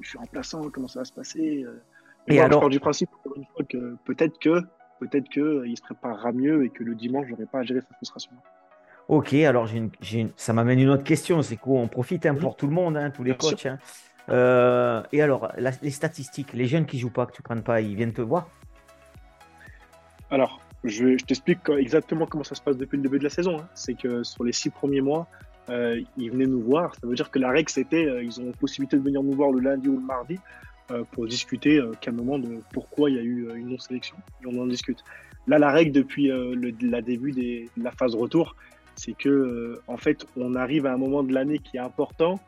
[0.00, 1.82] je, suis remplaçant, comment ça va se passer euh.
[2.28, 2.58] Et, alors...
[2.58, 4.60] je pars du principe, une fois, que peut-être que
[5.00, 7.80] peut-être qu'il euh, se préparera mieux et que le dimanche, je n'aurai pas à gérer
[7.80, 8.32] sa frustration.
[9.08, 10.30] Ok, alors une, une...
[10.36, 11.42] ça m'amène une autre question.
[11.42, 13.66] C'est quoi On profite hein, pour tout le monde, hein, tous les coachs.
[13.66, 13.78] Hein.
[14.28, 17.94] Euh, et alors, les statistiques, les jeunes qui jouent pas, que tu prennes pas, ils
[17.94, 18.48] viennent te voir
[20.30, 23.64] Alors, je, t'explique exactement comment ça se passe depuis le début de la saison.
[23.74, 25.28] C'est que sur les six premiers mois,
[25.68, 26.94] euh, ils venaient nous voir.
[26.94, 29.50] Ça veut dire que la règle, c'était, euh, ils ont possibilité de venir nous voir
[29.50, 30.38] le lundi ou le mardi
[30.90, 34.16] euh, pour discuter calmement de pourquoi il y a eu une non-sélection.
[34.42, 35.02] Et on en discute.
[35.46, 38.56] Là, la règle depuis le la début de la phase retour,
[38.96, 42.40] c'est que en fait, on arrive à un moment de l'année qui est important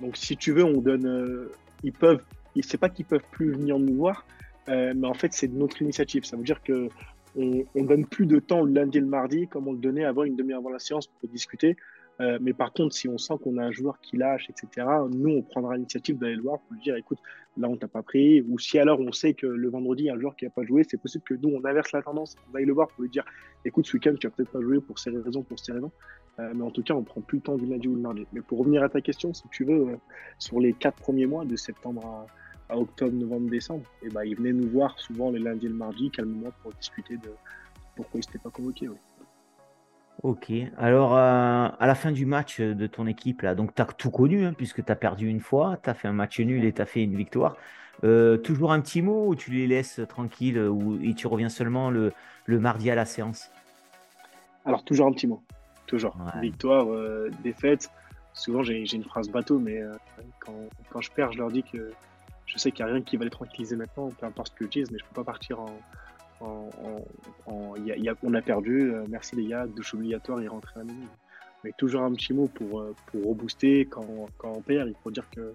[0.00, 1.48] Donc, si tu veux, on donne.
[1.82, 2.22] ils peuvent.
[2.62, 4.24] C'est pas qu'ils peuvent plus venir nous voir,
[4.68, 6.24] mais en fait, c'est de notre initiative.
[6.24, 6.88] Ça veut dire que
[7.36, 10.04] on, on, donne plus de temps le lundi et le mardi, comme on le donnait
[10.04, 11.76] avant une demi-heure avant la séance pour discuter.
[12.20, 15.30] Euh, mais par contre, si on sent qu'on a un joueur qui lâche, etc., nous,
[15.30, 17.18] on prendra l'initiative d'aller le voir pour lui dire, écoute,
[17.56, 18.40] là, on t'a pas pris.
[18.42, 20.50] Ou si alors on sait que le vendredi, il y a un joueur qui n'a
[20.50, 23.02] pas joué, c'est possible que nous, on inverse la tendance, on aille le voir pour
[23.02, 23.24] lui dire,
[23.64, 25.90] écoute, ce week-end, tu n'as peut-être pas joué pour ces raisons, pour ces raisons.
[26.38, 28.26] Euh, mais en tout cas, on prend plus le temps du lundi ou le mardi.
[28.32, 29.96] Mais pour revenir à ta question, si tu veux, euh,
[30.38, 32.26] sur les quatre premiers mois, de septembre à,
[32.70, 35.74] octobre, novembre, décembre, et eh ben, il venait nous voir souvent le lundi et le
[35.74, 37.30] mardi, calmement, pour discuter de
[37.96, 38.88] pourquoi il s'était pas convoqué.
[40.22, 40.52] Ok.
[40.78, 44.10] Alors, euh, à la fin du match de ton équipe, là, donc tu as tout
[44.10, 46.72] connu, hein, puisque tu as perdu une fois, tu as fait un match nul et
[46.72, 47.56] tu as fait une victoire.
[48.02, 51.90] Euh, toujours un petit mot ou tu les laisses tranquilles ou, et tu reviens seulement
[51.90, 52.12] le,
[52.46, 53.50] le mardi à la séance?
[54.64, 55.42] Alors, toujours un petit mot.
[55.86, 56.16] Toujours.
[56.40, 57.90] Victoire, euh, défaite.
[58.32, 59.80] Souvent, j'ai une phrase bateau, mais
[60.40, 60.54] quand,
[60.90, 61.92] quand, je perds, je leur dis que
[62.54, 64.64] je sais qu'il n'y a rien qui va les tranquilliser maintenant, peu importe ce que
[64.64, 65.76] je dise, mais je ne peux pas partir en,
[66.40, 71.08] on a perdu, euh, merci les gars, douche obligatoire, il rentre à maison.
[71.62, 74.88] Mais toujours un petit mot pour, euh, pour rebooster quand, quand on perd.
[74.88, 75.52] Il faut dire que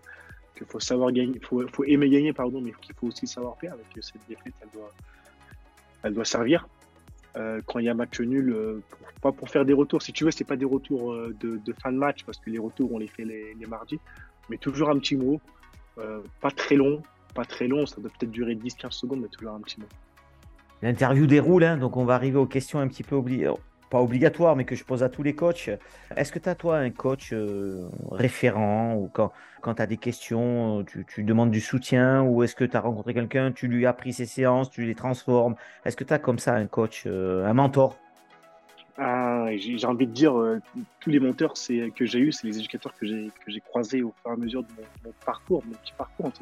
[0.57, 3.79] qu'il faut savoir gagner, faut, faut aimer gagner, pardon, mais qu'il faut aussi savoir perdre
[3.79, 4.91] et que cette défaite, elle doit,
[6.03, 6.67] elle doit servir.
[7.37, 8.81] Euh, quand il y a match nul,
[9.21, 10.01] pas pour faire des retours.
[10.01, 12.91] Si tu veux, c'est pas des retours de, fin de match parce que les retours
[12.91, 13.99] on les fait les, les mardis,
[14.49, 15.39] mais toujours un petit mot,
[16.41, 17.01] pas très long,
[17.33, 19.87] pas très long, ça doit peut-être durer 10-15 secondes, mais toujours un petit mot.
[20.81, 23.53] L'interview déroule, hein, donc on va arriver aux questions un petit peu euh,
[23.89, 25.69] pas obligatoires, mais que je pose à tous les coachs.
[26.15, 29.97] Est-ce que tu as, toi, un coach euh, référent ou quand, quand tu as des
[29.97, 33.93] questions, tu, demandes du soutien ou est-ce que tu as rencontré quelqu'un, tu lui as
[33.93, 35.55] pris ses séances, tu les transformes?
[35.83, 37.97] Est-ce que tu as comme ça un coach, euh, un mentor?
[38.99, 40.33] J'ai envie de dire,
[40.99, 44.33] tous les mentors que j'ai eus, c'est les éducateurs que j'ai croisés au fur et
[44.33, 44.69] à mesure de
[45.05, 46.41] mon, parcours, mon petit parcours, entre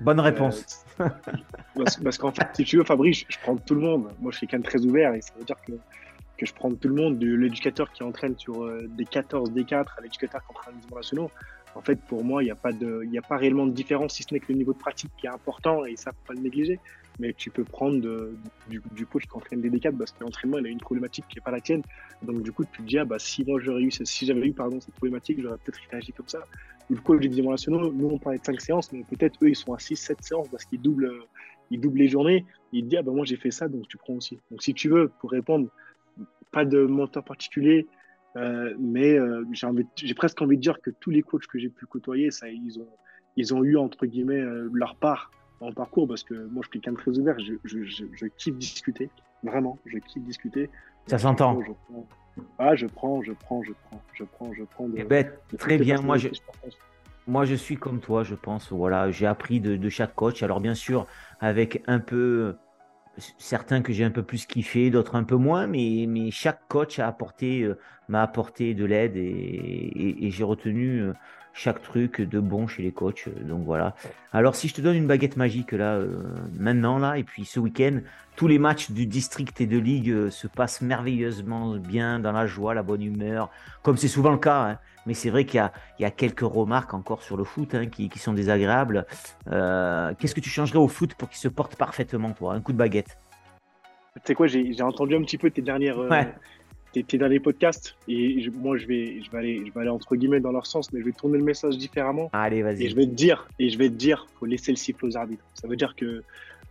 [0.00, 0.84] Bonne réponse.
[1.00, 1.08] Euh,
[2.02, 4.08] parce, qu'en fait, si tu veux, Fabrice, je, prends tout le monde.
[4.20, 5.72] Moi, je suis quelqu'un de très ouvert et ça veut dire que,
[6.36, 9.64] que je prends tout le monde, de l'éducateur qui entraîne sur euh, des 14, des
[9.64, 11.30] 4 à l'éducateur qui entraîne des nationaux.
[11.74, 14.22] En fait, pour moi, il n'y a, pas de, a pas réellement de différence, si
[14.22, 16.40] ce n'est que le niveau de pratique qui est important et ça, faut pas le
[16.40, 16.80] négliger.
[17.18, 18.00] Mais tu peux prendre
[18.68, 21.36] du, du, coach qui entraîne des D4 parce que l'entraînement, il a une problématique qui
[21.36, 21.82] n'est pas la tienne.
[22.22, 24.52] Donc, du coup, tu te dis, ah, bah, si moi j'aurais eu, si j'avais eu,
[24.52, 26.44] pardon, cette problématique, j'aurais peut-être réagi comme ça
[26.90, 29.56] le coach des divisions nationaux, nous on parlait de 5 séances, mais peut-être eux ils
[29.56, 31.24] sont à 6, 7 séances parce qu'ils doublent, euh,
[31.70, 32.46] ils doublent les journées.
[32.72, 34.38] Ils te disent, ah ben moi j'ai fait ça, donc tu prends aussi.
[34.50, 35.68] Donc si tu veux, pour répondre,
[36.50, 37.86] pas de mentor particulier,
[38.36, 39.44] euh, mais euh,
[39.96, 42.88] j'ai presque envie de dire que tous les coachs que j'ai pu côtoyer, ils, ont,
[43.36, 46.92] ils ont eu entre guillemets leur part le parcours parce que moi je suis quelqu'un
[46.92, 49.10] de très ouvert, je, je, je, kiffe discuter,
[49.42, 50.70] vraiment, je kiffe discuter.
[51.06, 51.58] Ça s'entend.
[52.58, 54.88] Ah, je prends, je prends, je prends, je prends, je prends.
[54.96, 56.00] Eh ben, très bien.
[56.00, 56.28] Moi je,
[57.28, 58.72] moi, je suis comme toi, je pense.
[58.72, 60.42] Voilà, j'ai appris de, chaque coach.
[60.42, 61.06] Alors, bien sûr,
[61.40, 62.56] avec un peu
[63.36, 66.98] certains que j'ai un peu plus kiffé, d'autres un peu moins, mais, mais chaque coach
[66.98, 71.12] a apporté, euh, m'a apporté de l'aide et, j'ai retenu euh,
[71.58, 73.28] chaque truc de bon chez les coachs.
[73.42, 73.96] Donc voilà.
[74.32, 76.22] Alors si je te donne une baguette magique là, euh,
[76.56, 77.98] maintenant là, et puis ce week-end,
[78.36, 82.46] tous les matchs du district et de ligue euh, se passent merveilleusement bien, dans la
[82.46, 83.50] joie, la bonne humeur,
[83.82, 84.70] comme c'est souvent le cas.
[84.70, 84.78] Hein.
[85.06, 85.68] Mais c'est vrai qu'il
[85.98, 89.06] y, a, quelques remarques encore sur le foot hein, qui, sont désagréables.
[89.50, 92.54] Euh, qu'est-ce que tu changerais au foot pour qu'il se porte parfaitement, toi?
[92.54, 93.18] Un coup de baguette?
[94.14, 95.96] Tu sais quoi, j'ai entendu un petit peu tes dernières,
[96.92, 100.40] tes, derniers podcasts et moi je vais, je vais aller, je vais aller entre guillemets
[100.40, 102.30] dans leur sens, mais je vais tourner le message différemment.
[102.32, 102.84] Allez, vas-y.
[102.84, 105.16] Et je vais te dire, et je vais te dire, faut laisser le siffle aux
[105.16, 105.44] arbitres.
[105.54, 106.22] Ça veut dire que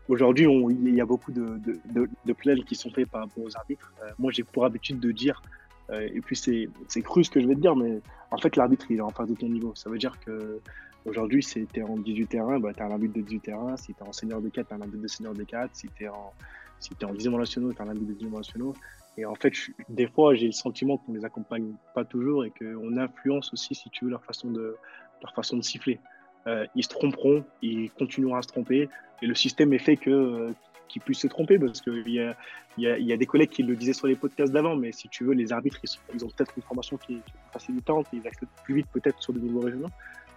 [0.10, 1.60] aujourd'hui, il y a beaucoup de,
[1.93, 3.91] de, de, plaintes qui sont faites par rapport aux arbitres.
[4.03, 5.41] Euh, moi, j'ai pour habitude de dire,
[5.89, 7.99] euh, et puis c'est, c'est cru ce que je vais te dire, mais
[8.32, 9.73] en fait, l'arbitre, il est en face de ton niveau.
[9.75, 10.60] Ça veut dire que
[11.06, 13.77] aujourd'hui, si tu es en 18 terrain, bah, tu as un arbitre de 18 terrain.
[13.77, 15.69] Si tu es en senior de 4, tu as un arbitre de senior de 4.
[15.73, 16.32] Si tu es en,
[16.80, 18.73] si es en vision nationaux, tu as un arbitre de vision nationaux.
[19.17, 19.53] Et en fait,
[19.89, 23.73] des fois, j'ai le sentiment qu'on ne les accompagne pas toujours et qu'on influence aussi,
[23.73, 24.75] si tu veux, leur façon de,
[25.21, 25.99] leur façon de siffler.
[26.45, 28.89] Euh, ils se tromperont, ils continueront à se tromper,
[29.21, 30.53] et le système est fait euh,
[30.88, 32.36] qu'ils puissent se tromper, parce qu'il y a,
[32.77, 35.34] y, a, des collègues qui le disaient sur les podcasts d'avant, mais si tu veux,
[35.34, 35.80] les arbitres,
[36.13, 39.41] ils, ont peut-être une formation qui, est facilitante, ils accèdent plus vite peut-être sur des
[39.41, 39.89] niveaux régionaux.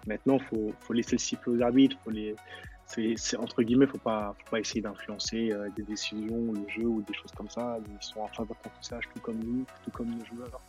[0.07, 2.35] Maintenant, il faut, faut, laisser le siffler aux arbitres, faut les,
[3.17, 7.03] c'est entre guillemets, faut pas, faut pas essayer d'influencer euh, des décisions, le jeu ou
[7.03, 7.79] des choses comme ça.
[7.79, 10.61] Ils sont en faveur d'apprentissage, tout comme nous, tout comme nos joueurs.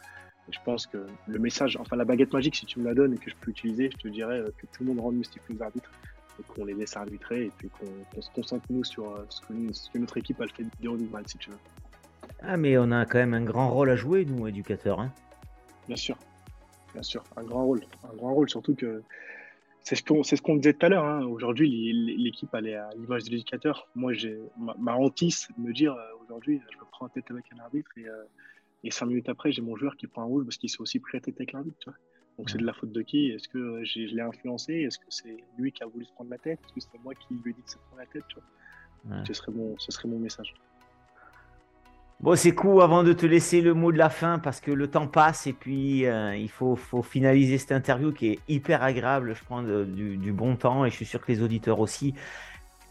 [0.48, 3.14] Et je pense que le message, enfin la baguette magique, si tu me la donnes
[3.14, 5.42] et que je peux utiliser, je te dirais euh, que tout le monde rende mystique
[5.50, 5.92] les arbitres
[6.40, 9.98] et qu'on les laisse arbitrer et puis qu'on se concentre nous sur euh, ce que,
[9.98, 11.58] notre équipe a fait bien du mal, si tu veux.
[12.44, 15.00] Ah mais on a quand même un grand rôle à jouer, nous, éducateurs.
[15.00, 15.12] Hein
[15.88, 16.18] bien sûr,
[16.94, 19.04] bien sûr, un grand rôle, un grand rôle, surtout que
[19.84, 21.06] c'est ce qu'on ce disait tout à l'heure.
[21.06, 21.26] Hein.
[21.26, 23.88] Aujourd'hui, l'équipe elle est à l'image de l'éducateur.
[23.96, 27.46] Moi, j'ai ma, ma, hantise de me dire aujourd'hui, je me prends en tête avec
[27.54, 28.06] un arbitre et,
[28.84, 31.00] et cinq minutes après, j'ai mon joueur qui prend un rouge parce qu'il s'est aussi
[31.00, 31.92] pris la tête avec l'arbitre.
[32.38, 33.28] Donc c'est de la faute de qui?
[33.28, 34.74] Est-ce que je l'ai influencé?
[34.74, 36.60] Est-ce que c'est lui qui a voulu se prendre la tête?
[36.64, 38.24] Est-ce que c'est moi qui lui ai dit de se prendre la tête
[39.26, 40.54] ce, serait mon, ce serait mon message.
[42.22, 44.88] Bon, c'est cool avant de te laisser le mot de la fin parce que le
[44.88, 49.34] temps passe et puis euh, il faut, faut, finaliser cette interview qui est hyper agréable.
[49.34, 52.14] Je prends du, bon temps et je suis sûr que les auditeurs aussi.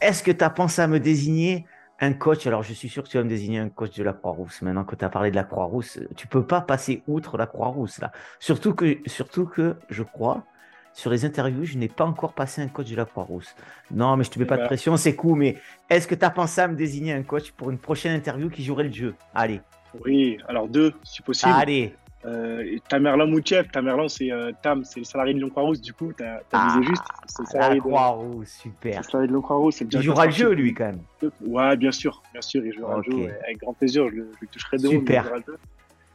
[0.00, 1.64] Est-ce que tu as pensé à me désigner
[2.00, 2.44] un coach?
[2.48, 4.62] Alors, je suis sûr que tu vas me désigner un coach de la Croix-Rousse.
[4.62, 8.00] Maintenant que tu as parlé de la Croix-Rousse, tu peux pas passer outre la Croix-Rousse
[8.00, 8.10] là.
[8.40, 10.44] Surtout que, surtout que je crois
[10.92, 13.54] sur les interviews, je n'ai pas encore passé un coach de la Croix-Rousse.
[13.90, 15.38] Non, mais je te mets pas de pression, c'est cool.
[15.38, 15.56] Mais
[15.88, 18.64] est-ce que tu as pensé à me désigner un coach pour une prochaine interview qui
[18.64, 19.14] jouerait le jeu?
[19.34, 19.60] Allez.
[20.04, 21.52] Oui, alors deux, si possible.
[21.54, 21.94] Allez.
[22.26, 26.22] Euh, Tamerlan Moutchev, Tamerlan c'est euh, Tam, c'est le salarié de Croix-Rousse, du coup, tu
[26.22, 27.02] as, ah, visé juste.
[27.26, 28.92] C'est le salarié de Croix-Rousse, super.
[28.92, 29.80] C'est le salarié de Croix-Rousse.
[29.80, 31.00] Il jouera le jeu, lui, quand même.
[31.40, 34.76] Ouais, bien sûr, bien sûr, il jouera le jeu avec grand plaisir, je, le toucherai
[34.76, 35.32] de Super.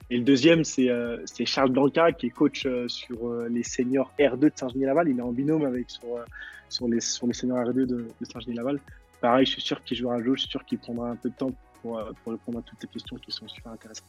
[0.09, 4.11] Et le deuxième, c'est euh, Charles Blanca, qui est coach euh, sur euh, les seniors
[4.19, 5.09] R2 de Saint-Genis-Laval.
[5.09, 6.07] Il est en binôme avec sur,
[6.69, 8.79] sur, les, sur les seniors R2 de, de Saint-Genis-Laval.
[9.19, 11.29] Pareil, je suis sûr qu'il jouera un jeu, je suis sûr qu'il prendra un peu
[11.29, 14.05] de temps pour, pour répondre à toutes ces questions qui sont super intéressantes.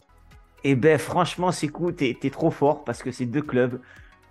[0.65, 3.81] Eh ben, franchement, c'est cool, t'es es trop fort parce que ces deux clubs,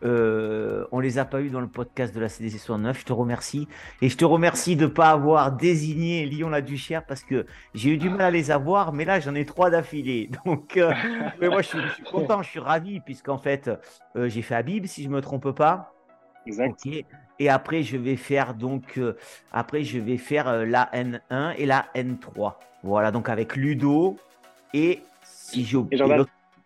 [0.03, 2.99] euh, on les a pas eu dans le podcast de la CDC 69.
[2.99, 3.67] Je te remercie.
[4.01, 7.97] Et je te remercie de ne pas avoir désigné Lyon-la Duchère parce que j'ai eu
[7.97, 10.29] du mal à les avoir, mais là, j'en ai trois d'affilée.
[10.45, 10.93] Donc, euh,
[11.39, 11.79] mais moi, je suis,
[12.11, 13.69] content, je suis ravi, puisqu'en fait,
[14.15, 15.93] euh, j'ai fait Habib, si je ne me trompe pas.
[16.45, 16.87] Exact.
[17.39, 19.17] Et après, je vais faire donc, euh,
[19.51, 22.53] après, je vais faire la N1 et la N3.
[22.83, 24.17] Voilà, donc avec Ludo
[24.73, 25.77] et si j'ai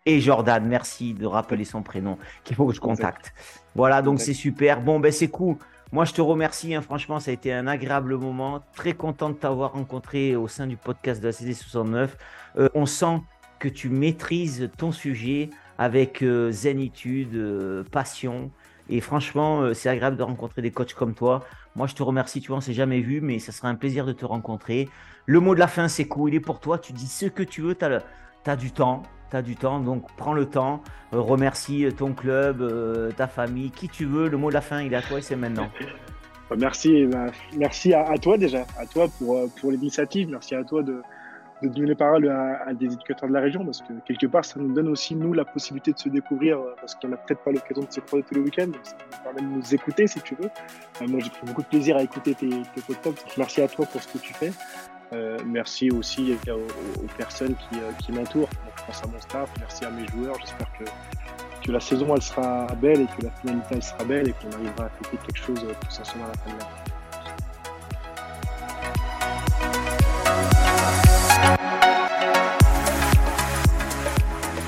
[0.10, 3.32] et Jordan, merci de rappeler son prénom, qu'il faut que je contacte.
[3.76, 4.82] Voilà, donc c'est super.
[4.82, 5.58] Bon, ben c'est cool.
[5.92, 6.74] Moi, je te remercie.
[6.74, 6.82] Hein.
[6.82, 8.64] Franchement, ça a été un agréable moment.
[8.76, 12.10] Très content de t'avoir rencontré au sein du podcast de la CD69.
[12.58, 13.22] Euh, on sent
[13.60, 18.50] que tu maîtrises ton sujet avec euh, zénitude, euh, passion.
[18.90, 21.46] Et franchement, c'est agréable de rencontrer des coachs comme toi.
[21.76, 22.42] Moi, je te remercie.
[22.42, 24.90] Tu vois, on s'est jamais vu, mais ça sera un plaisir de te rencontrer.
[25.28, 26.32] Le mot de la fin, c'est cool.
[26.32, 26.80] Il est pour toi.
[26.80, 27.76] Tu dis ce que tu veux.
[27.76, 28.02] Tu as,
[28.48, 30.82] as, du temps tu as du temps, donc prends le temps,
[31.14, 34.30] euh, remercie ton club, euh, ta famille, qui tu veux.
[34.30, 35.70] Le mot de la fin, il est à toi et c'est maintenant.
[36.58, 37.08] Merci,
[37.56, 40.30] merci à, toi déjà, à toi pour, euh, pour l'initiative.
[40.30, 41.00] Merci à toi de,
[41.62, 44.60] de donner les paroles à, des éducateurs de la région parce que quelque part, ça
[44.60, 47.84] nous donne aussi, nous, la possibilité de se découvrir parce qu'on n'a peut-être pas l'occasion
[47.84, 48.66] de se croiser tous les week-ends.
[48.66, 50.50] Donc ça nous permet de nous écouter si tu veux.
[51.08, 53.38] moi, j'ai pris beaucoup de plaisir à écouter tes, tes podcasts.
[53.38, 54.52] Merci à toi pour ce que tu fais.
[55.12, 58.50] Euh, merci aussi aux, personnes qui, euh, m'entourent.
[58.78, 60.36] Je pense à mon staff, merci à mes joueurs.
[60.40, 60.84] J'espère que,
[61.72, 64.90] la saison elle sera belle et que la finalité sera belle et qu'on arrivera à
[64.90, 66.90] fêter quelque chose tous ensemble à la fin de l'année.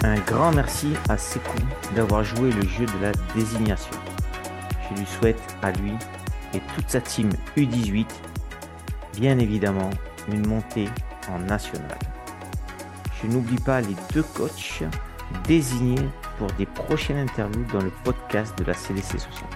[0.04, 1.58] Un grand merci à Sekou
[1.95, 3.95] d'avoir joué le jeu de la désignation.
[4.89, 5.93] Je lui souhaite à lui
[6.54, 8.06] et toute sa team U18,
[9.13, 9.89] bien évidemment,
[10.28, 10.90] une montée
[11.30, 11.98] en national.
[13.22, 14.84] Je n'oublie pas les deux coachs
[15.48, 19.48] désignés pour des prochaines interviews dans le podcast de la CDC 60.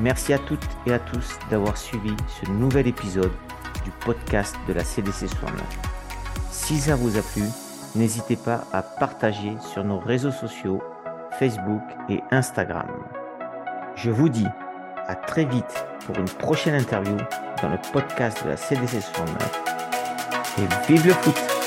[0.00, 3.32] Merci à toutes et à tous d'avoir suivi ce nouvel épisode
[3.84, 5.62] du podcast de la CDC 69.
[6.50, 7.42] Si ça vous a plu,
[7.94, 10.82] n'hésitez pas à partager sur nos réseaux sociaux,
[11.38, 12.88] Facebook et Instagram.
[13.96, 14.46] Je vous dis
[15.10, 17.16] à très vite pour une prochaine interview
[17.60, 19.62] dans le podcast de la CDC 69.
[20.58, 21.59] Et vive le foot